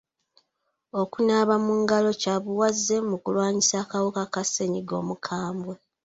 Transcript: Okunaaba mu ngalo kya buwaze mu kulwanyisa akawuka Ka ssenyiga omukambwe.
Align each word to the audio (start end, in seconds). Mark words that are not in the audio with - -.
Okunaaba 1.01 1.55
mu 1.65 1.73
ngalo 1.81 2.09
kya 2.21 2.35
buwaze 2.43 2.95
mu 3.09 3.17
kulwanyisa 3.23 3.75
akawuka 3.83 4.23
Ka 4.33 4.43
ssenyiga 4.45 4.93
omukambwe. 5.01 5.75